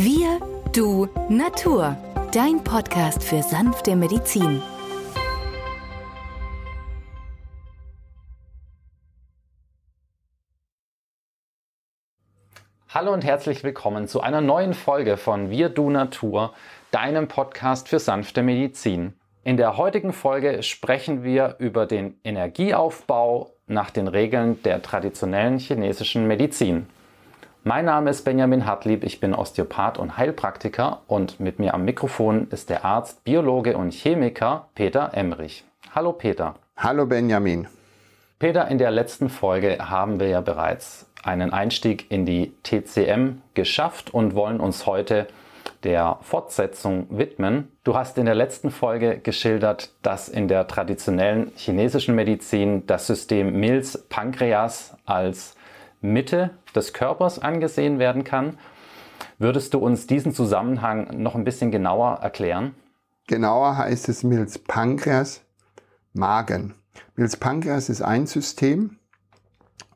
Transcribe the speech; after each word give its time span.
Wir, 0.00 0.38
du, 0.72 1.08
Natur. 1.28 1.96
Dein 2.32 2.62
Podcast 2.62 3.20
für 3.24 3.42
sanfte 3.42 3.96
Medizin. 3.96 4.62
Hallo 12.90 13.12
und 13.12 13.24
herzlich 13.24 13.64
willkommen 13.64 14.06
zu 14.06 14.20
einer 14.20 14.40
neuen 14.40 14.72
Folge 14.72 15.16
von 15.16 15.50
Wir, 15.50 15.68
du, 15.68 15.90
Natur, 15.90 16.54
deinem 16.92 17.26
Podcast 17.26 17.88
für 17.88 17.98
sanfte 17.98 18.44
Medizin. 18.44 19.14
In 19.42 19.56
der 19.56 19.78
heutigen 19.78 20.12
Folge 20.12 20.62
sprechen 20.62 21.24
wir 21.24 21.56
über 21.58 21.86
den 21.86 22.20
Energieaufbau 22.22 23.50
nach 23.66 23.90
den 23.90 24.06
Regeln 24.06 24.62
der 24.62 24.80
traditionellen 24.80 25.58
chinesischen 25.58 26.28
Medizin. 26.28 26.86
Mein 27.64 27.86
Name 27.86 28.10
ist 28.10 28.24
Benjamin 28.24 28.66
Hartlieb, 28.66 29.02
ich 29.02 29.18
bin 29.18 29.34
Osteopath 29.34 29.98
und 29.98 30.16
Heilpraktiker 30.16 31.02
und 31.08 31.40
mit 31.40 31.58
mir 31.58 31.74
am 31.74 31.84
Mikrofon 31.84 32.46
ist 32.50 32.70
der 32.70 32.84
Arzt, 32.84 33.24
Biologe 33.24 33.76
und 33.76 33.92
Chemiker 33.92 34.68
Peter 34.76 35.10
Emrich. 35.12 35.64
Hallo 35.92 36.12
Peter. 36.12 36.54
Hallo 36.76 37.04
Benjamin. 37.06 37.66
Peter, 38.38 38.68
in 38.68 38.78
der 38.78 38.92
letzten 38.92 39.28
Folge 39.28 39.76
haben 39.80 40.20
wir 40.20 40.28
ja 40.28 40.40
bereits 40.40 41.10
einen 41.24 41.52
Einstieg 41.52 42.08
in 42.10 42.24
die 42.24 42.52
TCM 42.62 43.42
geschafft 43.54 44.14
und 44.14 44.36
wollen 44.36 44.60
uns 44.60 44.86
heute 44.86 45.26
der 45.82 46.18
Fortsetzung 46.22 47.06
widmen. 47.10 47.72
Du 47.82 47.96
hast 47.96 48.18
in 48.18 48.26
der 48.26 48.36
letzten 48.36 48.70
Folge 48.70 49.18
geschildert, 49.18 49.92
dass 50.02 50.28
in 50.28 50.46
der 50.46 50.68
traditionellen 50.68 51.50
chinesischen 51.56 52.14
Medizin 52.14 52.86
das 52.86 53.08
System 53.08 53.58
Milz-Pankreas 53.58 54.96
als 55.04 55.56
Mitte 56.00 56.50
des 56.74 56.92
Körpers 56.92 57.38
angesehen 57.38 57.98
werden 57.98 58.24
kann. 58.24 58.58
Würdest 59.38 59.74
du 59.74 59.78
uns 59.78 60.06
diesen 60.06 60.32
Zusammenhang 60.32 61.22
noch 61.22 61.34
ein 61.34 61.44
bisschen 61.44 61.70
genauer 61.70 62.18
erklären? 62.22 62.74
Genauer 63.26 63.76
heißt 63.76 64.08
es 64.08 64.24
Milz-Pankreas, 64.24 65.42
Magen. 66.12 66.74
Milz-Pankreas 67.16 67.88
ist 67.88 68.02
ein 68.02 68.26
System 68.26 68.98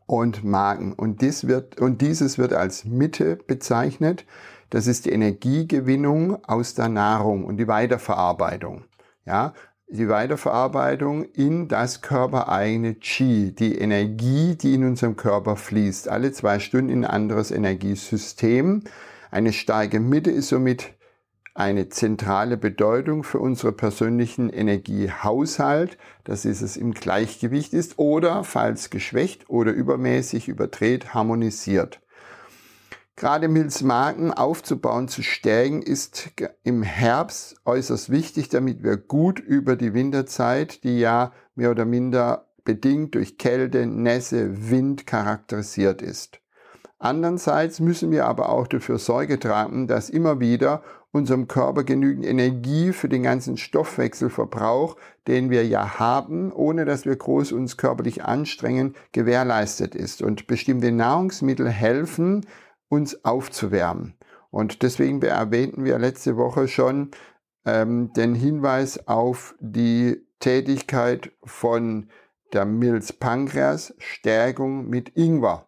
und 0.06 0.44
Magen. 0.44 0.92
Und, 0.92 1.22
dies 1.22 1.47
wird, 1.47 1.81
und 1.81 2.00
dieses 2.03 2.39
wird 2.39 2.53
als 2.53 2.84
Mitte 2.84 3.37
bezeichnet. 3.37 4.27
Das 4.70 4.87
ist 4.87 5.06
die 5.06 5.11
Energiegewinnung 5.12 6.44
aus 6.44 6.75
der 6.75 6.89
Nahrung 6.89 7.44
und 7.44 7.56
die 7.56 7.69
Weiterverarbeitung. 7.69 8.84
Ja, 9.25 9.55
die 9.93 10.09
Weiterverarbeitung 10.09 11.25
in 11.25 11.69
das 11.69 12.01
körpereigene 12.01 12.95
Qi, 12.95 13.55
die 13.55 13.77
Energie, 13.77 14.57
die 14.57 14.75
in 14.75 14.84
unserem 14.84 15.17
Körper 15.17 15.57
fließt, 15.57 16.09
alle 16.09 16.33
zwei 16.33 16.59
Stunden 16.61 16.89
in 16.89 17.05
ein 17.05 17.11
anderes 17.11 17.51
Energiesystem. 17.51 18.84
Eine 19.31 19.53
starke 19.53 20.01
Mitte 20.01 20.31
ist 20.31 20.49
somit 20.49 20.95
eine 21.55 21.91
zentrale 21.91 22.57
Bedeutung 22.57 23.23
für 23.23 23.39
unseren 23.39 23.77
persönlichen 23.77 24.49
Energiehaushalt, 24.49 25.99
dass 26.25 26.47
es 26.47 26.79
im 26.79 26.95
Gleichgewicht 26.95 27.75
ist 27.75 27.99
oder, 27.99 28.45
falls 28.45 28.89
geschwächt 28.89 29.51
oder 29.51 29.73
übermäßig 29.73 30.49
überdreht, 30.49 31.12
harmonisiert. 31.12 32.01
Gerade 33.23 33.47
Milzmarken 33.47 34.33
aufzubauen, 34.33 35.06
zu 35.06 35.23
stärken, 35.23 35.81
ist 35.81 36.33
im 36.65 36.83
Herbst 36.83 37.55
äußerst 37.65 38.11
wichtig, 38.11 38.48
damit 38.48 38.83
wir 38.83 38.97
gut 38.97 39.39
über 39.39 39.77
die 39.77 39.95
Winterzeit, 39.95 40.83
die 40.83 40.98
ja 40.98 41.31
mehr 41.55 41.70
oder 41.70 41.84
minder 41.84 42.48
bedingt 42.65 43.15
durch 43.15 43.39
Kälte, 43.39 43.87
Nässe, 43.87 44.69
Wind 44.70 45.06
charakterisiert 45.06 46.03
ist. 46.03 46.41
Andererseits 46.98 47.78
müssen 47.78 48.11
wir 48.11 48.27
aber 48.27 48.48
auch 48.48 48.67
dafür 48.67 48.98
Sorge 48.98 49.39
tragen, 49.39 49.87
dass 49.87 50.11
immer 50.11 50.41
wieder 50.41 50.83
unserem 51.12 51.47
Körper 51.47 51.84
genügend 51.84 52.27
Energie 52.27 52.93
für 52.93 53.09
den 53.09 53.23
ganzen 53.23 53.56
Stoffwechselverbrauch, 53.56 54.97
den 55.28 55.49
wir 55.49 55.65
ja 55.65 56.00
haben, 56.00 56.50
ohne 56.53 56.84
dass 56.87 57.04
wir 57.04 57.15
groß 57.15 57.53
uns 57.53 57.77
körperlich 57.77 58.25
anstrengen, 58.25 58.97
gewährleistet 59.12 59.94
ist. 59.94 60.22
Und 60.22 60.49
bestimmte 60.49 60.91
Nahrungsmittel 60.91 61.69
helfen, 61.69 62.47
uns 62.92 63.25
aufzuwärmen. 63.25 64.19
Und 64.50 64.82
deswegen 64.82 65.22
erwähnten 65.22 65.86
wir 65.86 65.98
letzte 65.98 66.36
Woche 66.36 66.69
schon 66.69 67.10
ähm, 67.64 68.12
den 68.12 68.34
Hinweis 68.34 69.08
auf 69.08 69.54
die 69.60 70.26
Tätigkeit 70.41 71.32
von 71.42 72.10
der 72.53 72.66
Milz-Pankreas 72.66 73.94
Stärkung 73.97 74.91
mit 74.91 75.16
Ingwer. 75.16 75.66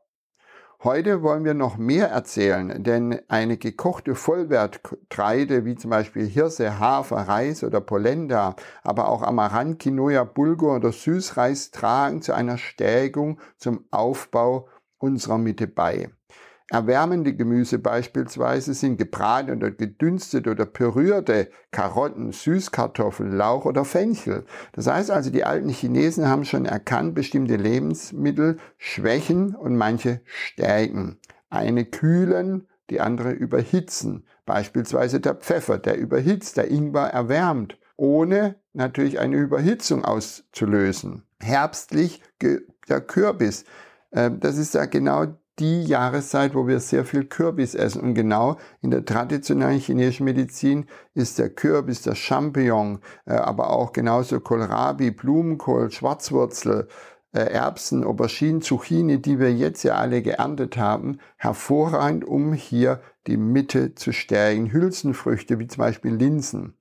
Heute 0.83 1.23
wollen 1.23 1.47
wir 1.47 1.55
noch 1.55 1.79
mehr 1.79 2.09
erzählen, 2.09 2.85
denn 2.85 3.19
eine 3.29 3.57
gekochte 3.57 4.15
Vollwertgetreide 4.15 5.65
wie 5.65 5.77
zum 5.77 5.89
Beispiel 5.89 6.27
Hirse, 6.27 6.79
Hafer, 6.79 7.27
Reis 7.27 7.65
oder 7.65 7.81
Polenta, 7.81 8.55
aber 8.83 9.09
auch 9.09 9.23
Amaranth, 9.23 9.79
Quinoa, 9.79 10.25
Bulgur 10.25 10.77
oder 10.77 10.93
Süßreis 10.93 11.71
tragen 11.71 12.21
zu 12.21 12.35
einer 12.35 12.59
Stärkung 12.59 13.41
zum 13.57 13.87
Aufbau 13.91 14.69
unserer 14.99 15.39
Mitte 15.39 15.67
bei. 15.67 16.11
Erwärmende 16.71 17.35
Gemüse 17.35 17.79
beispielsweise 17.79 18.73
sind 18.73 18.97
gebraten 18.97 19.51
oder 19.51 19.71
gedünstet 19.71 20.49
oder 20.49 20.65
pürierte 20.65 21.51
Karotten, 21.71 22.33
Süßkartoffeln, 22.33 23.37
Lauch 23.37 23.67
oder 23.67 23.85
Fenchel. 23.85 24.47
Das 24.73 24.87
heißt 24.87 25.11
also, 25.11 25.31
die 25.31 25.45
alten 25.45 25.69
Chinesen 25.69 26.27
haben 26.27 26.47
schon 26.47 26.65
erkannt, 26.65 27.15
bestimmte 27.15 27.57
Lebensmittel 27.57 28.57
schwächen 28.79 29.55
und 29.55 29.77
manche 29.77 30.23
stärken. 30.25 31.19
Eine 31.51 31.85
kühlen, 31.85 32.67
die 32.89 33.01
andere 33.01 33.33
überhitzen. 33.33 34.27
Beispielsweise 34.47 35.21
der 35.21 35.35
Pfeffer, 35.35 35.79
der 35.79 35.99
überhitzt, 35.99 36.57
der 36.57 36.71
Ingwer 36.71 37.09
erwärmt, 37.09 37.79
ohne 37.97 38.57
natürlich 38.73 39.19
eine 39.19 39.37
Überhitzung 39.37 40.03
auszulösen. 40.03 41.25
Herbstlich 41.41 42.23
der 42.41 43.01
Kürbis. 43.03 43.65
Äh, 44.11 44.31
das 44.39 44.57
ist 44.57 44.75
ja 44.75 44.87
genau 44.87 45.37
die 45.59 45.85
Jahreszeit, 45.85 46.55
wo 46.55 46.67
wir 46.67 46.81
sehr 46.81 47.05
viel 47.05 47.25
Kürbis 47.25 47.75
essen. 47.75 48.03
Und 48.03 48.15
genau 48.15 48.57
in 48.81 48.91
der 48.91 49.05
traditionellen 49.05 49.79
chinesischen 49.79 50.25
Medizin 50.25 50.87
ist 51.15 51.39
der 51.39 51.51
Kürbis, 51.51 52.03
der 52.03 52.15
Champignon, 52.15 53.01
äh, 53.27 53.35
aber 53.35 53.71
auch 53.71 53.93
genauso 53.93 54.41
Kohlrabi, 54.41 55.11
Blumenkohl, 55.11 55.91
Schwarzwurzel, 55.91 56.89
äh, 57.33 57.41
Erbsen, 57.41 58.05
Auberginen, 58.05 58.63
Zucchini, 58.63 59.21
die 59.21 59.39
wir 59.39 59.53
jetzt 59.53 59.83
ja 59.83 59.95
alle 59.95 60.23
geerntet 60.23 60.77
haben, 60.77 61.19
hervorragend, 61.37 62.25
um 62.25 62.53
hier 62.53 63.01
die 63.27 63.37
Mitte 63.37 63.95
zu 63.95 64.13
stärken. 64.13 64.73
Hülsenfrüchte 64.73 65.59
wie 65.59 65.67
zum 65.67 65.79
Beispiel 65.79 66.15
Linsen. 66.15 66.77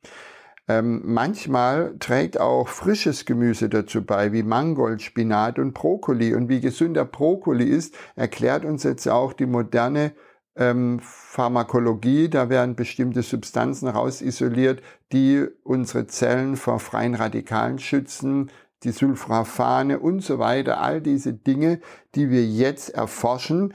Ähm, 0.68 1.02
manchmal 1.04 1.98
trägt 2.00 2.40
auch 2.40 2.70
frisches 2.70 3.26
Gemüse 3.26 3.68
dazu 3.68 4.04
bei, 4.06 4.32
wie 4.32 4.44
Mangold, 4.44 5.02
Spinat 5.02 5.60
und 5.60 5.74
Brokkoli. 5.74 6.34
Und 6.34 6.48
wie 6.48 6.62
gesund 6.62 6.96
der 6.96 7.06
Brokkoli 7.06 7.66
ist, 7.66 7.96
erklärt 8.16 8.64
uns 8.64 8.84
jetzt 8.84 9.08
auch 9.08 9.34
die 9.34 9.46
moderne 9.46 10.14
ähm, 10.56 11.00
Pharmakologie. 11.02 12.30
Da 12.30 12.50
werden 12.50 12.76
bestimmte 12.76 13.24
Substanzen 13.24 13.90
rausisoliert, 13.90 14.82
die 15.12 15.46
unsere 15.64 16.08
Zellen 16.08 16.56
vor 16.56 16.80
freien 16.80 17.16
Radikalen 17.16 17.80
schützen, 17.80 18.50
die 18.84 18.92
Sulforafane 18.92 20.00
und 20.00 20.22
so 20.22 20.40
weiter. 20.40 20.82
All 20.82 21.02
diese 21.02 21.34
Dinge, 21.34 21.82
die 22.16 22.30
wir 22.30 22.46
jetzt 22.46 22.90
erforschen. 22.90 23.74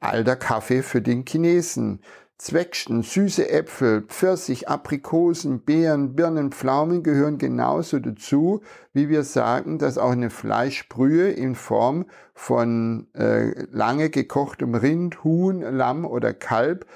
Alter 0.00 0.36
Kaffee 0.36 0.82
für 0.82 1.00
den 1.00 1.24
Chinesen. 1.24 2.00
Zwetschgen, 2.38 3.02
süße 3.02 3.48
Äpfel, 3.48 4.02
Pfirsich, 4.02 4.68
Aprikosen, 4.68 5.62
Beeren, 5.62 6.14
Birnen, 6.14 6.52
Pflaumen 6.52 7.02
gehören 7.02 7.38
genauso 7.38 7.98
dazu, 7.98 8.62
wie 8.92 9.08
wir 9.08 9.22
sagen, 9.24 9.78
dass 9.78 9.96
auch 9.96 10.10
eine 10.10 10.28
Fleischbrühe 10.28 11.30
in 11.30 11.54
Form 11.54 12.04
von 12.34 13.08
äh, 13.14 13.64
lange 13.70 14.10
gekochtem 14.10 14.74
Rind, 14.74 15.24
Huhn, 15.24 15.62
Lamm 15.62 16.04
oder 16.04 16.34
Kalb 16.34 16.86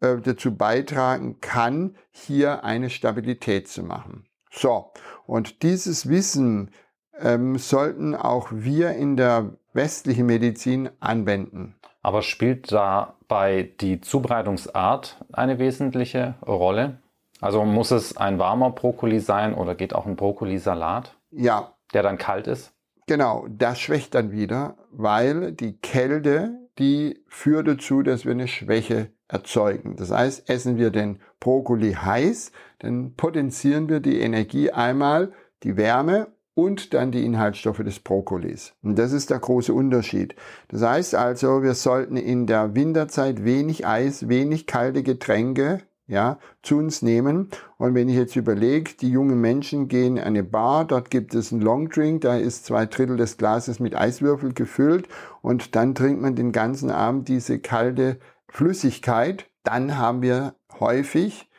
äh, 0.00 0.16
dazu 0.16 0.56
beitragen 0.56 1.40
kann, 1.42 1.96
hier 2.10 2.64
eine 2.64 2.88
Stabilität 2.88 3.68
zu 3.68 3.82
machen. 3.82 4.26
So, 4.50 4.92
und 5.26 5.62
dieses 5.62 6.08
Wissen 6.08 6.70
ähm, 7.18 7.58
sollten 7.58 8.14
auch 8.14 8.48
wir 8.50 8.92
in 8.92 9.16
der 9.18 9.58
westlichen 9.74 10.24
Medizin 10.24 10.88
anwenden. 11.00 11.76
Aber 12.06 12.22
spielt 12.22 12.70
dabei 12.70 13.68
die 13.80 14.00
Zubereitungsart 14.00 15.16
eine 15.32 15.58
wesentliche 15.58 16.36
Rolle? 16.46 17.00
Also 17.40 17.64
muss 17.64 17.90
es 17.90 18.16
ein 18.16 18.38
warmer 18.38 18.70
Brokkoli 18.70 19.18
sein 19.18 19.54
oder 19.54 19.74
geht 19.74 19.92
auch 19.92 20.06
ein 20.06 20.14
Brokkolisalat? 20.14 21.16
Ja. 21.32 21.72
Der 21.92 22.04
dann 22.04 22.16
kalt 22.16 22.46
ist? 22.46 22.72
Genau, 23.08 23.48
das 23.48 23.80
schwächt 23.80 24.14
dann 24.14 24.30
wieder, 24.30 24.76
weil 24.92 25.50
die 25.50 25.78
Kälte, 25.78 26.68
die 26.78 27.24
führt 27.26 27.66
dazu, 27.66 28.02
dass 28.02 28.24
wir 28.24 28.30
eine 28.30 28.46
Schwäche 28.46 29.10
erzeugen. 29.26 29.96
Das 29.96 30.12
heißt, 30.12 30.48
essen 30.48 30.76
wir 30.76 30.90
den 30.90 31.18
Brokkoli 31.40 31.94
heiß, 31.94 32.52
dann 32.78 33.16
potenzieren 33.16 33.88
wir 33.88 33.98
die 33.98 34.20
Energie 34.20 34.70
einmal, 34.70 35.32
die 35.64 35.76
Wärme 35.76 36.28
und 36.56 36.94
dann 36.94 37.12
die 37.12 37.24
Inhaltsstoffe 37.24 37.82
des 37.84 38.00
Brokkolis. 38.00 38.72
Und 38.82 38.98
das 38.98 39.12
ist 39.12 39.28
der 39.28 39.38
große 39.38 39.74
Unterschied. 39.74 40.34
Das 40.68 40.82
heißt 40.82 41.14
also, 41.14 41.62
wir 41.62 41.74
sollten 41.74 42.16
in 42.16 42.46
der 42.46 42.74
Winterzeit 42.74 43.44
wenig 43.44 43.86
Eis, 43.86 44.28
wenig 44.28 44.66
kalte 44.66 45.02
Getränke 45.02 45.82
ja, 46.06 46.38
zu 46.62 46.78
uns 46.78 47.02
nehmen. 47.02 47.50
Und 47.76 47.94
wenn 47.94 48.08
ich 48.08 48.16
jetzt 48.16 48.36
überlege, 48.36 48.92
die 48.98 49.10
jungen 49.10 49.38
Menschen 49.38 49.88
gehen 49.88 50.16
in 50.16 50.22
eine 50.22 50.44
Bar, 50.44 50.86
dort 50.86 51.10
gibt 51.10 51.34
es 51.34 51.52
einen 51.52 51.60
Longdrink, 51.60 52.22
da 52.22 52.36
ist 52.36 52.64
zwei 52.64 52.86
Drittel 52.86 53.18
des 53.18 53.36
Glases 53.36 53.78
mit 53.78 53.94
Eiswürfel 53.94 54.54
gefüllt 54.54 55.08
und 55.42 55.76
dann 55.76 55.94
trinkt 55.94 56.22
man 56.22 56.36
den 56.36 56.52
ganzen 56.52 56.90
Abend 56.90 57.28
diese 57.28 57.58
kalte 57.58 58.18
Flüssigkeit. 58.48 59.50
Dann 59.62 59.98
haben 59.98 60.22
wir 60.22 60.54
häufig 60.80 61.50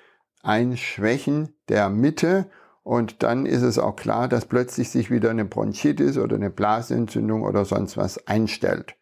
ein 0.41 0.75
Schwächen 0.75 1.49
der 1.69 1.89
Mitte 1.89 2.49
und 2.87 3.21
dann 3.21 3.45
ist 3.45 3.63
es 3.63 3.79
auch 3.79 3.97
klar, 3.97 4.29
dass 4.29 4.45
plötzlich 4.45 4.89
sich 4.89 5.11
wieder 5.11 5.29
eine 5.29 5.43
Bronchitis 5.43 6.17
oder 6.17 6.37
eine 6.37 6.49
Blasenentzündung 6.49 7.41
oder 7.43 7.65
sonst 7.65 7.97
was 7.97 8.25
einstellt. 8.29 8.95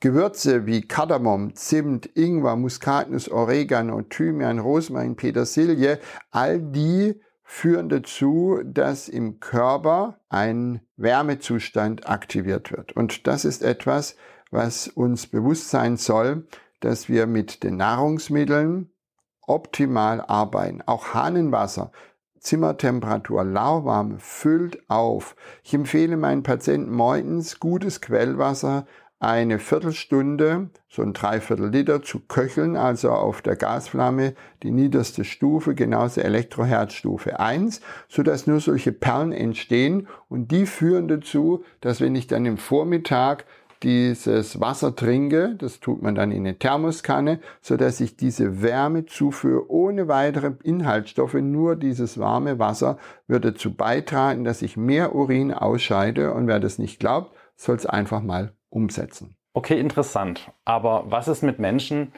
Gewürze 0.00 0.66
wie 0.66 0.82
Kardamom, 0.82 1.54
Zimt, 1.54 2.04
Ingwer, 2.14 2.56
Muskatnuss, 2.56 3.30
Oregano, 3.30 4.02
Thymian, 4.02 4.58
Rosmarin, 4.58 5.16
Petersilie, 5.16 5.98
all 6.30 6.60
die 6.60 7.22
führen 7.42 7.88
dazu, 7.88 8.60
dass 8.66 9.08
im 9.08 9.40
Körper 9.40 10.20
ein 10.28 10.82
Wärmezustand 10.98 12.06
aktiviert 12.06 12.70
wird. 12.70 12.92
Und 12.94 13.26
das 13.26 13.46
ist 13.46 13.62
etwas, 13.62 14.14
was 14.50 14.88
uns 14.88 15.26
bewusst 15.26 15.70
sein 15.70 15.96
soll, 15.96 16.46
dass 16.80 17.08
wir 17.08 17.26
mit 17.26 17.62
den 17.62 17.78
Nahrungsmitteln 17.78 18.90
optimal 19.46 20.20
arbeiten. 20.20 20.82
Auch 20.84 21.14
Hahnenwasser, 21.14 21.92
Zimmertemperatur, 22.42 23.44
lauwarm, 23.44 24.18
füllt 24.18 24.78
auf. 24.90 25.36
Ich 25.62 25.72
empfehle 25.74 26.16
meinen 26.16 26.42
Patienten 26.42 26.92
morgens 26.92 27.60
gutes 27.60 28.00
Quellwasser 28.00 28.84
eine 29.22 29.60
Viertelstunde, 29.60 30.70
so 30.88 31.00
ein 31.00 31.12
Dreiviertel 31.12 31.68
Liter 31.68 32.02
zu 32.02 32.18
köcheln, 32.18 32.76
also 32.76 33.12
auf 33.12 33.40
der 33.40 33.54
Gasflamme 33.54 34.34
die 34.64 34.72
niederste 34.72 35.22
Stufe, 35.22 35.76
genauso 35.76 36.20
Elektroherzstufe 36.20 37.38
1, 37.38 37.80
so 38.08 38.24
dass 38.24 38.48
nur 38.48 38.58
solche 38.58 38.90
Perlen 38.90 39.30
entstehen 39.30 40.08
und 40.28 40.50
die 40.50 40.66
führen 40.66 41.06
dazu, 41.06 41.62
dass 41.80 42.00
wenn 42.00 42.16
ich 42.16 42.26
dann 42.26 42.44
im 42.46 42.58
Vormittag 42.58 43.44
dieses 43.82 44.60
Wasser 44.60 44.94
trinke, 44.94 45.56
das 45.58 45.80
tut 45.80 46.02
man 46.02 46.14
dann 46.14 46.30
in 46.30 46.46
eine 46.46 46.58
Thermoskanne, 46.58 47.40
so 47.60 47.76
dass 47.76 48.00
ich 48.00 48.16
diese 48.16 48.62
Wärme 48.62 49.06
zuführe 49.06 49.70
ohne 49.70 50.08
weitere 50.08 50.52
Inhaltsstoffe, 50.62 51.34
nur 51.34 51.76
dieses 51.76 52.18
warme 52.18 52.58
Wasser 52.58 52.98
würde 53.26 53.52
dazu 53.52 53.74
beitragen, 53.74 54.44
dass 54.44 54.62
ich 54.62 54.76
mehr 54.76 55.14
Urin 55.14 55.52
ausscheide 55.52 56.32
und 56.32 56.46
wer 56.46 56.60
das 56.60 56.78
nicht 56.78 57.00
glaubt, 57.00 57.36
soll 57.56 57.76
es 57.76 57.86
einfach 57.86 58.22
mal 58.22 58.52
umsetzen. 58.70 59.36
Okay, 59.54 59.78
interessant. 59.78 60.50
Aber 60.64 61.04
was 61.10 61.28
ist 61.28 61.42
mit 61.42 61.58
Menschen, 61.58 62.12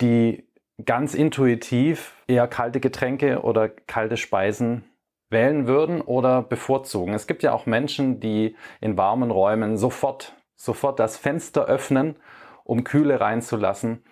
die 0.00 0.46
ganz 0.84 1.14
intuitiv 1.14 2.14
eher 2.28 2.46
kalte 2.46 2.80
Getränke 2.80 3.42
oder 3.42 3.68
kalte 3.68 4.16
Speisen 4.16 4.84
wählen 5.30 5.66
würden 5.66 6.00
oder 6.00 6.42
bevorzugen? 6.42 7.14
Es 7.14 7.26
gibt 7.26 7.42
ja 7.42 7.52
auch 7.52 7.66
Menschen, 7.66 8.20
die 8.20 8.56
in 8.80 8.96
warmen 8.96 9.30
Räumen 9.30 9.76
sofort, 9.76 10.34
sofort 10.56 10.98
das 10.98 11.16
Fenster 11.16 11.66
öffnen, 11.66 12.16
um 12.64 12.84
Kühle 12.84 13.20
reinzulassen. 13.20 14.02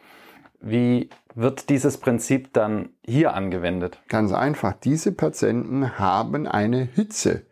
Wie 0.60 1.08
wird 1.34 1.70
dieses 1.70 1.98
Prinzip 1.98 2.52
dann 2.52 2.90
hier 3.04 3.34
angewendet? 3.34 4.02
Ganz 4.08 4.32
einfach. 4.32 4.74
Diese 4.74 5.12
Patienten 5.12 5.98
haben 5.98 6.46
eine 6.46 6.82
Hitze 6.82 7.46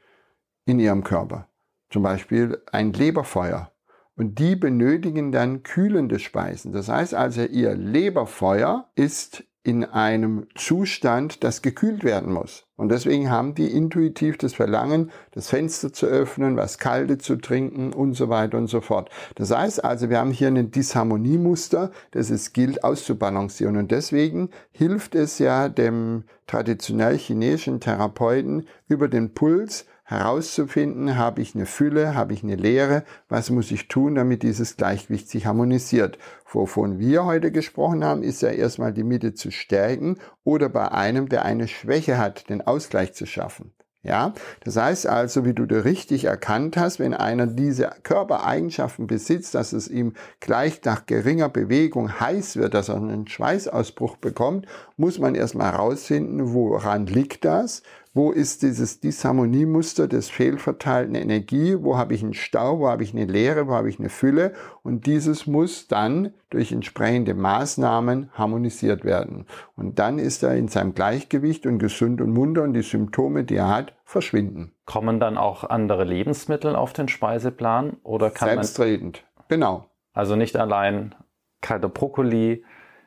in 0.66 0.78
ihrem 0.78 1.04
Körper. 1.04 1.48
Zum 1.90 2.02
Beispiel 2.02 2.62
ein 2.70 2.92
Leberfeuer 2.92 3.72
und 4.16 4.38
die 4.38 4.56
benötigen 4.56 5.32
dann 5.32 5.62
kühlende 5.62 6.18
Speisen. 6.18 6.72
Das 6.72 6.88
heißt 6.88 7.14
also, 7.14 7.42
ihr 7.42 7.74
Leberfeuer 7.74 8.90
ist 8.94 9.44
in 9.64 9.84
einem 9.84 10.46
Zustand, 10.54 11.44
das 11.44 11.62
gekühlt 11.62 12.04
werden 12.04 12.32
muss. 12.32 12.64
Und 12.76 12.90
deswegen 12.90 13.28
haben 13.28 13.54
die 13.54 13.66
intuitiv 13.66 14.38
das 14.38 14.54
Verlangen, 14.54 15.10
das 15.32 15.48
Fenster 15.48 15.92
zu 15.92 16.06
öffnen, 16.06 16.56
was 16.56 16.78
Kalte 16.78 17.18
zu 17.18 17.36
trinken 17.36 17.92
und 17.92 18.14
so 18.14 18.28
weiter 18.28 18.56
und 18.56 18.68
so 18.68 18.80
fort. 18.80 19.10
Das 19.34 19.50
heißt 19.50 19.84
also, 19.84 20.10
wir 20.10 20.20
haben 20.20 20.30
hier 20.30 20.48
ein 20.48 20.70
Disharmoniemuster, 20.70 21.90
das 22.12 22.30
es 22.30 22.52
gilt 22.52 22.84
auszubalancieren. 22.84 23.76
Und 23.76 23.90
deswegen 23.90 24.50
hilft 24.70 25.14
es 25.14 25.38
ja 25.38 25.68
dem 25.68 26.24
traditionell 26.46 27.18
chinesischen 27.18 27.80
Therapeuten 27.80 28.66
über 28.86 29.08
den 29.08 29.34
Puls 29.34 29.86
herauszufinden, 30.08 31.18
habe 31.18 31.42
ich 31.42 31.54
eine 31.54 31.66
Fülle, 31.66 32.14
habe 32.14 32.32
ich 32.32 32.42
eine 32.42 32.56
Leere, 32.56 33.04
was 33.28 33.50
muss 33.50 33.70
ich 33.70 33.88
tun, 33.88 34.14
damit 34.14 34.42
dieses 34.42 34.78
Gleichgewicht 34.78 35.28
sich 35.28 35.44
harmonisiert. 35.44 36.18
Wovon 36.50 36.98
wir 36.98 37.26
heute 37.26 37.52
gesprochen 37.52 38.02
haben, 38.02 38.22
ist 38.22 38.40
ja 38.40 38.48
erstmal 38.48 38.94
die 38.94 39.04
Mitte 39.04 39.34
zu 39.34 39.50
stärken 39.50 40.16
oder 40.44 40.70
bei 40.70 40.90
einem, 40.92 41.28
der 41.28 41.44
eine 41.44 41.68
Schwäche 41.68 42.16
hat, 42.16 42.48
den 42.48 42.66
Ausgleich 42.66 43.12
zu 43.12 43.26
schaffen. 43.26 43.74
Ja, 44.02 44.32
das 44.64 44.76
heißt 44.76 45.06
also, 45.06 45.44
wie 45.44 45.52
du 45.52 45.66
da 45.66 45.80
richtig 45.80 46.24
erkannt 46.24 46.78
hast, 46.78 47.00
wenn 47.00 47.12
einer 47.12 47.46
diese 47.46 47.90
Körpereigenschaften 48.04 49.06
besitzt, 49.08 49.54
dass 49.54 49.74
es 49.74 49.88
ihm 49.88 50.14
gleich 50.40 50.80
nach 50.84 51.04
geringer 51.04 51.50
Bewegung 51.50 52.18
heiß 52.18 52.56
wird, 52.56 52.72
dass 52.72 52.88
er 52.88 52.96
einen 52.96 53.28
Schweißausbruch 53.28 54.16
bekommt, 54.16 54.66
muss 54.96 55.18
man 55.18 55.34
erstmal 55.34 55.72
herausfinden, 55.72 56.54
woran 56.54 57.06
liegt 57.06 57.44
das 57.44 57.82
wo 58.18 58.32
ist 58.32 58.62
dieses 58.62 58.98
Disharmoniemuster 58.98 60.08
des 60.08 60.28
fehlverteilten 60.28 61.14
Energie? 61.14 61.76
Wo 61.78 61.96
habe 61.96 62.14
ich 62.14 62.24
einen 62.24 62.34
Stau? 62.34 62.80
Wo 62.80 62.88
habe 62.88 63.04
ich 63.04 63.14
eine 63.14 63.26
Leere? 63.26 63.68
Wo 63.68 63.74
habe 63.74 63.88
ich 63.88 64.00
eine 64.00 64.08
Fülle? 64.08 64.54
Und 64.82 65.06
dieses 65.06 65.46
muss 65.46 65.86
dann 65.86 66.34
durch 66.50 66.72
entsprechende 66.72 67.34
Maßnahmen 67.34 68.30
harmonisiert 68.32 69.04
werden. 69.04 69.46
Und 69.76 70.00
dann 70.00 70.18
ist 70.18 70.42
er 70.42 70.56
in 70.56 70.66
seinem 70.66 70.94
Gleichgewicht 70.94 71.64
und 71.64 71.78
gesund 71.78 72.20
und 72.20 72.32
munter 72.32 72.64
und 72.64 72.72
die 72.72 72.82
Symptome, 72.82 73.44
die 73.44 73.54
er 73.54 73.68
hat, 73.68 73.94
verschwinden. 74.02 74.72
Kommen 74.84 75.20
dann 75.20 75.38
auch 75.38 75.62
andere 75.62 76.02
Lebensmittel 76.02 76.74
auf 76.74 76.92
den 76.92 77.06
Speiseplan 77.06 77.98
oder 78.02 78.30
kann 78.32 78.48
Selbstredend, 78.48 79.22
genau. 79.46 79.84
Also 80.12 80.34
nicht 80.34 80.56
allein 80.56 81.14
kalter 81.60 81.88
Brokkoli, 81.88 82.64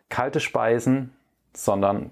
kalte 0.07 0.39
Speisen, 0.39 1.11
sondern 1.51 2.11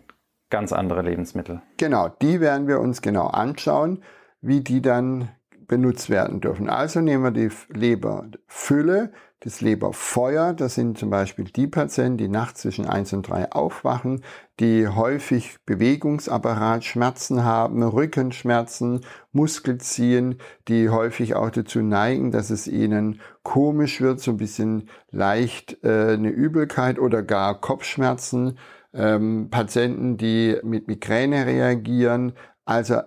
ganz 0.49 0.73
andere 0.73 1.01
Lebensmittel. 1.01 1.61
Genau, 1.77 2.09
die 2.21 2.39
werden 2.39 2.67
wir 2.67 2.79
uns 2.79 3.01
genau 3.01 3.27
anschauen, 3.27 4.03
wie 4.41 4.61
die 4.61 4.81
dann 4.81 5.29
benutzt 5.67 6.09
werden 6.09 6.41
dürfen. 6.41 6.69
Also 6.69 6.99
nehmen 6.99 7.23
wir 7.23 7.31
die 7.31 7.49
Leberfülle, 7.69 9.11
das 9.41 9.61
Leberfeuer. 9.61 10.53
Das 10.53 10.75
sind 10.75 10.97
zum 10.97 11.09
Beispiel 11.09 11.45
die 11.45 11.67
Patienten, 11.67 12.17
die 12.17 12.27
nachts 12.27 12.61
zwischen 12.61 12.85
1 12.85 13.13
und 13.13 13.29
3 13.29 13.51
aufwachen, 13.51 14.23
die 14.59 14.87
häufig 14.87 15.57
Bewegungsapparatschmerzen 15.65 17.43
haben, 17.43 17.83
Rückenschmerzen, 17.83 19.01
Muskelziehen, 19.31 20.39
die 20.67 20.89
häufig 20.89 21.35
auch 21.35 21.51
dazu 21.51 21.81
neigen, 21.81 22.31
dass 22.31 22.49
es 22.49 22.67
ihnen 22.67 23.21
komisch 23.43 24.01
wird, 24.01 24.19
so 24.19 24.31
ein 24.31 24.37
bisschen 24.37 24.89
leicht 25.11 25.83
äh, 25.83 26.13
eine 26.13 26.29
Übelkeit 26.29 26.99
oder 26.99 27.23
gar 27.23 27.61
Kopfschmerzen 27.61 28.57
ähm, 28.93 29.49
Patienten, 29.49 30.17
die 30.17 30.57
mit 30.63 30.87
Migräne 30.87 31.45
reagieren, 31.45 32.33
also 32.65 33.01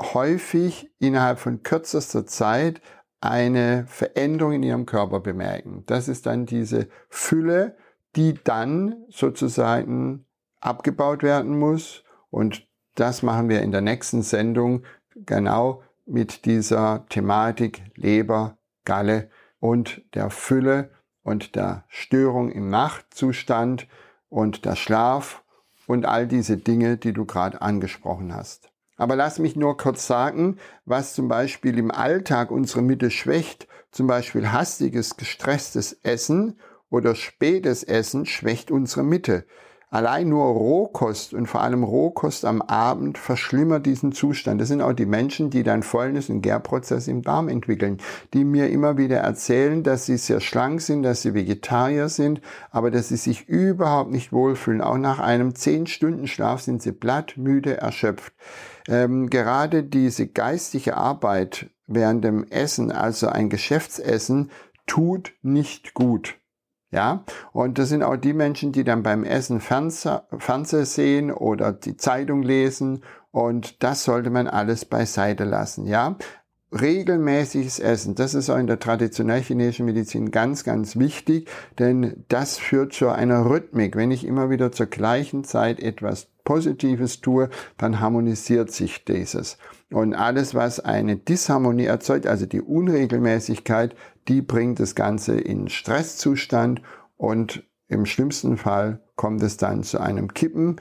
häufig 0.00 0.90
innerhalb 0.98 1.38
von 1.38 1.62
kürzester 1.62 2.26
Zeit 2.26 2.80
eine 3.20 3.84
Veränderung 3.88 4.52
in 4.52 4.62
ihrem 4.62 4.86
Körper 4.86 5.20
bemerken. 5.20 5.82
Das 5.86 6.08
ist 6.08 6.26
dann 6.26 6.46
diese 6.46 6.88
Fülle, 7.08 7.76
die 8.16 8.34
dann 8.44 8.96
sozusagen 9.08 10.24
abgebaut 10.60 11.22
werden 11.22 11.58
muss. 11.58 12.04
Und 12.30 12.66
das 12.94 13.22
machen 13.22 13.48
wir 13.48 13.62
in 13.62 13.72
der 13.72 13.80
nächsten 13.80 14.22
Sendung 14.22 14.84
genau 15.14 15.82
mit 16.06 16.44
dieser 16.44 17.06
Thematik 17.08 17.82
Leber, 17.96 18.58
Galle 18.84 19.30
und 19.60 20.02
der 20.14 20.30
Fülle 20.30 20.90
und 21.22 21.54
der 21.56 21.84
Störung 21.88 22.50
im 22.50 22.68
Nachtzustand 22.68 23.86
und 24.28 24.64
der 24.64 24.76
Schlaf 24.76 25.42
und 25.86 26.06
all 26.06 26.26
diese 26.26 26.56
Dinge, 26.56 26.96
die 26.96 27.12
du 27.12 27.24
gerade 27.24 27.62
angesprochen 27.62 28.34
hast. 28.34 28.70
Aber 28.96 29.14
lass 29.14 29.38
mich 29.38 29.56
nur 29.56 29.76
kurz 29.76 30.06
sagen, 30.06 30.58
was 30.84 31.14
zum 31.14 31.28
Beispiel 31.28 31.78
im 31.78 31.90
Alltag 31.90 32.50
unsere 32.50 32.82
Mitte 32.82 33.10
schwächt. 33.10 33.68
Zum 33.90 34.06
Beispiel 34.06 34.52
hastiges, 34.52 35.16
gestresstes 35.16 35.92
Essen 36.02 36.58
oder 36.90 37.14
spätes 37.14 37.84
Essen 37.84 38.26
schwächt 38.26 38.70
unsere 38.70 39.04
Mitte. 39.04 39.46
Allein 39.90 40.28
nur 40.28 40.44
Rohkost 40.44 41.32
und 41.32 41.46
vor 41.46 41.62
allem 41.62 41.82
Rohkost 41.82 42.44
am 42.44 42.60
Abend 42.60 43.16
verschlimmert 43.16 43.86
diesen 43.86 44.12
Zustand. 44.12 44.60
Das 44.60 44.68
sind 44.68 44.82
auch 44.82 44.92
die 44.92 45.06
Menschen, 45.06 45.48
die 45.48 45.62
dann 45.62 45.82
Fäulnis- 45.82 46.28
und 46.28 46.42
Gärprozess 46.42 47.08
im 47.08 47.22
Darm 47.22 47.48
entwickeln, 47.48 47.96
die 48.34 48.44
mir 48.44 48.68
immer 48.68 48.98
wieder 48.98 49.18
erzählen, 49.18 49.82
dass 49.82 50.04
sie 50.04 50.18
sehr 50.18 50.40
schlank 50.40 50.82
sind, 50.82 51.04
dass 51.04 51.22
sie 51.22 51.32
Vegetarier 51.32 52.10
sind, 52.10 52.42
aber 52.70 52.90
dass 52.90 53.08
sie 53.08 53.16
sich 53.16 53.48
überhaupt 53.48 54.10
nicht 54.10 54.30
wohlfühlen. 54.30 54.82
Auch 54.82 54.98
nach 54.98 55.20
einem 55.20 55.50
10-Stunden-Schlaf 55.50 56.60
sind 56.60 56.82
sie 56.82 56.92
platt, 56.92 57.38
müde, 57.38 57.78
erschöpft. 57.78 58.34
Ähm, 58.88 59.30
gerade 59.30 59.84
diese 59.84 60.26
geistige 60.26 60.98
Arbeit 60.98 61.70
während 61.86 62.24
dem 62.24 62.44
Essen, 62.44 62.92
also 62.92 63.28
ein 63.28 63.48
Geschäftsessen, 63.48 64.50
tut 64.86 65.32
nicht 65.42 65.94
gut. 65.94 66.36
Ja, 66.90 67.24
und 67.52 67.78
das 67.78 67.90
sind 67.90 68.02
auch 68.02 68.16
die 68.16 68.32
Menschen, 68.32 68.72
die 68.72 68.82
dann 68.82 69.02
beim 69.02 69.22
Essen 69.22 69.60
Fernseher 69.60 70.24
sehen 70.86 71.30
oder 71.30 71.72
die 71.72 71.98
Zeitung 71.98 72.42
lesen 72.42 73.02
und 73.30 73.82
das 73.82 74.04
sollte 74.04 74.30
man 74.30 74.46
alles 74.48 74.86
beiseite 74.86 75.44
lassen. 75.44 75.86
Ja, 75.86 76.16
regelmäßiges 76.72 77.78
Essen, 77.78 78.14
das 78.14 78.34
ist 78.34 78.48
auch 78.50 78.56
in 78.56 78.66
der 78.66 78.78
traditionell 78.78 79.42
chinesischen 79.42 79.86
Medizin 79.86 80.30
ganz, 80.30 80.64
ganz 80.64 80.96
wichtig, 80.96 81.48
denn 81.78 82.24
das 82.28 82.58
führt 82.58 82.92
zu 82.94 83.08
einer 83.08 83.44
Rhythmik. 83.48 83.96
Wenn 83.96 84.10
ich 84.10 84.26
immer 84.26 84.50
wieder 84.50 84.72
zur 84.72 84.86
gleichen 84.86 85.44
Zeit 85.44 85.80
etwas 85.80 86.28
Positives 86.44 87.20
tue, 87.20 87.50
dann 87.76 88.00
harmonisiert 88.00 88.70
sich 88.70 89.04
dieses. 89.04 89.58
Und 89.90 90.14
alles, 90.14 90.54
was 90.54 90.80
eine 90.80 91.16
Disharmonie 91.16 91.84
erzeugt, 91.84 92.26
also 92.26 92.46
die 92.46 92.62
Unregelmäßigkeit, 92.62 93.94
die 94.28 94.42
bringt 94.42 94.80
das 94.80 94.94
Ganze 94.94 95.38
in 95.38 95.68
Stresszustand 95.68 96.82
und 97.16 97.64
im 97.88 98.06
schlimmsten 98.06 98.56
Fall 98.56 99.00
kommt 99.16 99.42
es 99.42 99.56
dann 99.56 99.82
zu 99.82 99.98
einem 99.98 100.34
Kippen 100.34 100.76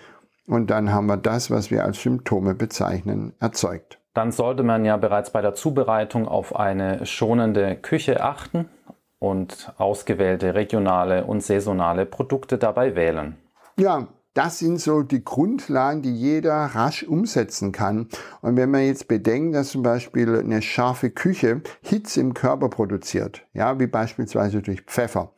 und 0.46 0.70
dann 0.70 0.92
haben 0.92 1.08
wir 1.08 1.18
das, 1.18 1.50
was 1.50 1.72
wir 1.72 1.84
als 1.84 2.01
Symptome 2.01 2.54
bezeichnen, 2.54 3.34
erzeugt. 3.39 4.00
Dann 4.13 4.32
sollte 4.32 4.63
man 4.63 4.84
ja 4.84 4.98
bereits 4.98 5.32
bei 5.32 5.42
der 5.42 5.54
Zubereitung 5.54 6.27
auf 6.27 6.56
eine 6.56 7.06
schonende 7.06 7.75
Küche 7.75 8.22
achten 8.24 8.70
und 9.20 9.74
ausgewählte 9.77 10.56
regionale 10.56 11.25
und 11.25 11.44
saisonale 11.44 12.06
Produkte 12.06 12.58
dabei 12.58 12.96
wählen. 12.96 13.38
Ja, 13.77 14.08
das 14.38 14.60
sind 14.60 14.79
so 14.79 15.01
die 15.01 15.24
Grundlagen, 15.24 16.03
die 16.03 16.13
jeder 16.13 16.53
rasch 16.53 17.01
umsetzen 17.01 17.72
kann. 17.72 18.08
Und 18.41 18.56
wenn 18.56 18.70
man 18.70 18.86
jetzt 18.86 19.08
bedenkt, 19.08 19.56
dass 19.56 19.70
zum 19.70 19.82
Beispiel 19.82 20.38
eine 20.38 20.62
scharfe 20.62 21.10
Küche 21.10 21.62
Hitze 21.82 22.22
im 22.22 22.36
Körper 22.36 22.70
produziert, 22.70 23.48
ja, 23.53 23.79
wie 23.79 23.88
beispielsweise 23.88 24.62
durch 24.62 24.82
Pfeffer, 24.82 25.34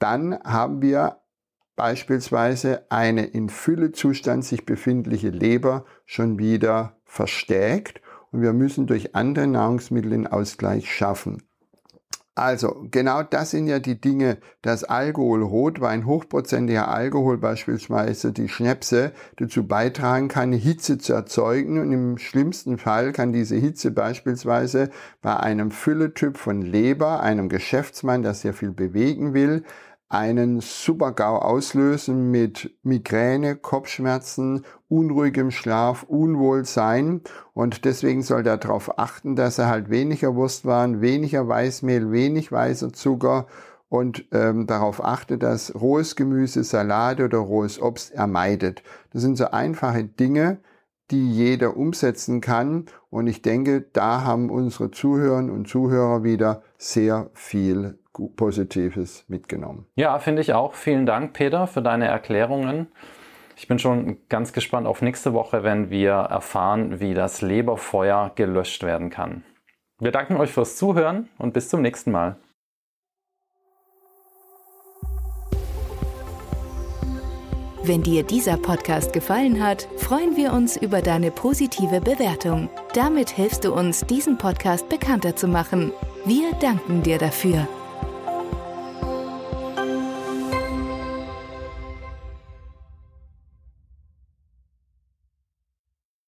dann 0.00 0.40
haben 0.42 0.82
wir 0.82 1.20
beispielsweise 1.76 2.84
eine 2.90 3.26
in 3.26 3.48
Füllezustand 3.48 4.44
sich 4.44 4.66
befindliche 4.66 5.30
Leber 5.30 5.84
schon 6.04 6.40
wieder 6.40 6.96
verstärkt 7.04 8.02
und 8.32 8.42
wir 8.42 8.52
müssen 8.52 8.88
durch 8.88 9.14
andere 9.14 9.46
Nahrungsmittel 9.46 10.10
den 10.10 10.26
Ausgleich 10.26 10.92
schaffen. 10.92 11.44
Also, 12.34 12.86
genau 12.90 13.22
das 13.22 13.50
sind 13.50 13.66
ja 13.66 13.78
die 13.78 14.00
Dinge, 14.00 14.38
dass 14.62 14.84
Alkohol, 14.84 15.42
Rotwein, 15.42 16.06
hochprozentiger 16.06 16.88
Alkohol 16.88 17.36
beispielsweise, 17.36 18.32
die 18.32 18.48
Schnäpse 18.48 19.12
dazu 19.36 19.66
beitragen 19.66 20.28
kann, 20.28 20.52
Hitze 20.54 20.96
zu 20.96 21.12
erzeugen. 21.12 21.78
Und 21.78 21.92
im 21.92 22.16
schlimmsten 22.16 22.78
Fall 22.78 23.12
kann 23.12 23.34
diese 23.34 23.56
Hitze 23.56 23.90
beispielsweise 23.90 24.88
bei 25.20 25.36
einem 25.36 25.70
Fülletyp 25.70 26.38
von 26.38 26.62
Leber, 26.62 27.20
einem 27.20 27.50
Geschäftsmann, 27.50 28.22
der 28.22 28.32
sehr 28.32 28.54
viel 28.54 28.70
bewegen 28.70 29.34
will, 29.34 29.64
einen 30.12 30.60
Supergau 30.60 31.38
auslösen 31.38 32.30
mit 32.30 32.76
Migräne, 32.82 33.56
Kopfschmerzen, 33.56 34.66
unruhigem 34.88 35.50
Schlaf, 35.50 36.02
Unwohlsein. 36.02 37.22
Und 37.54 37.86
deswegen 37.86 38.22
soll 38.22 38.46
er 38.46 38.58
darauf 38.58 38.98
achten, 38.98 39.36
dass 39.36 39.58
er 39.58 39.68
halt 39.68 39.88
weniger 39.88 40.34
Wurstwaren, 40.34 41.00
weniger 41.00 41.48
Weißmehl, 41.48 42.12
wenig 42.12 42.52
weißer 42.52 42.92
Zucker 42.92 43.46
und 43.88 44.26
ähm, 44.32 44.66
darauf 44.66 45.02
achtet, 45.02 45.42
dass 45.42 45.74
rohes 45.74 46.14
Gemüse, 46.14 46.62
Salate 46.62 47.24
oder 47.24 47.38
rohes 47.38 47.80
Obst 47.80 48.12
er 48.12 48.26
meidet. 48.26 48.82
Das 49.14 49.22
sind 49.22 49.38
so 49.38 49.46
einfache 49.46 50.04
Dinge, 50.04 50.58
die 51.10 51.30
jeder 51.30 51.74
umsetzen 51.74 52.42
kann. 52.42 52.84
Und 53.08 53.28
ich 53.28 53.40
denke, 53.40 53.80
da 53.80 54.24
haben 54.24 54.50
unsere 54.50 54.90
Zuhörerinnen 54.90 55.50
und 55.50 55.68
Zuhörer 55.68 56.22
wieder 56.22 56.62
sehr 56.76 57.30
viel 57.32 57.98
Positives 58.36 59.24
mitgenommen. 59.28 59.86
Ja, 59.94 60.18
finde 60.18 60.42
ich 60.42 60.52
auch. 60.52 60.74
Vielen 60.74 61.06
Dank, 61.06 61.32
Peter, 61.32 61.66
für 61.66 61.82
deine 61.82 62.06
Erklärungen. 62.06 62.88
Ich 63.56 63.68
bin 63.68 63.78
schon 63.78 64.18
ganz 64.28 64.52
gespannt 64.52 64.86
auf 64.86 65.02
nächste 65.02 65.34
Woche, 65.34 65.62
wenn 65.62 65.90
wir 65.90 66.12
erfahren, 66.12 67.00
wie 67.00 67.14
das 67.14 67.42
Leberfeuer 67.42 68.32
gelöscht 68.34 68.82
werden 68.82 69.10
kann. 69.10 69.44
Wir 69.98 70.10
danken 70.10 70.36
euch 70.36 70.50
fürs 70.50 70.76
Zuhören 70.76 71.28
und 71.38 71.52
bis 71.54 71.68
zum 71.68 71.80
nächsten 71.80 72.10
Mal. 72.10 72.36
Wenn 77.84 78.02
dir 78.04 78.22
dieser 78.22 78.58
Podcast 78.58 79.12
gefallen 79.12 79.60
hat, 79.60 79.88
freuen 79.96 80.36
wir 80.36 80.52
uns 80.52 80.76
über 80.76 81.02
deine 81.02 81.32
positive 81.32 82.00
Bewertung. 82.00 82.70
Damit 82.94 83.30
hilfst 83.30 83.64
du 83.64 83.72
uns, 83.74 84.06
diesen 84.06 84.38
Podcast 84.38 84.88
bekannter 84.88 85.34
zu 85.34 85.48
machen. 85.48 85.92
Wir 86.24 86.52
danken 86.60 87.02
dir 87.02 87.18
dafür. 87.18 87.66